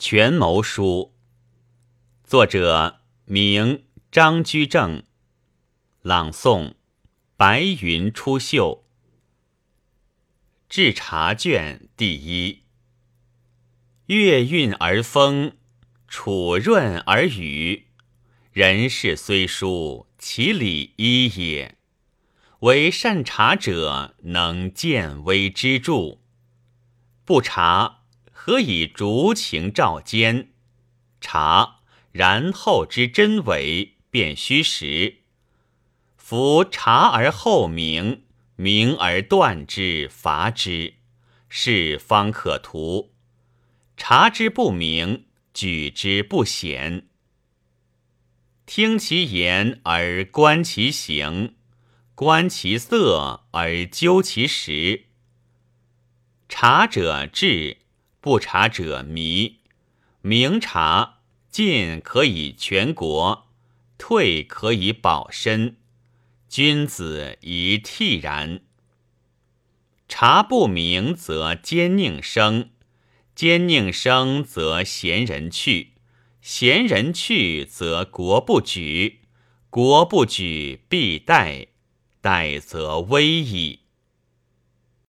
[0.00, 1.14] 权谋书，
[2.24, 5.02] 作者名张居正，
[6.00, 6.72] 朗诵
[7.36, 8.84] 白云出岫。
[10.70, 12.62] 制茶卷第一。
[14.06, 15.58] 月运而风，
[16.08, 17.88] 楚润而雨。
[18.52, 21.76] 人事虽殊，其理一也。
[22.60, 26.20] 唯善察者，能见微知著。
[27.26, 27.99] 不察。
[28.50, 30.48] 何以逐情照奸？
[31.20, 35.18] 察然后知真伪，辨虚实。
[36.16, 38.24] 夫察而后明，
[38.56, 40.94] 明而断之，伐之，
[41.48, 43.12] 是方可图。
[43.96, 47.06] 察之不明，举之不显。
[48.66, 51.54] 听其言而观其行，
[52.16, 55.04] 观其色而究其实。
[56.48, 57.76] 察者智。
[58.20, 59.60] 不察者迷，
[60.20, 61.20] 明察
[61.50, 63.48] 进可以全国，
[63.96, 65.76] 退可以保身。
[66.48, 68.60] 君子宜惕然。
[70.08, 72.70] 察不明则奸佞生，
[73.34, 75.92] 奸佞生则贤人去，
[76.42, 79.20] 贤人去则国不举，
[79.70, 81.68] 国不举必殆，
[82.20, 83.79] 殆则危矣。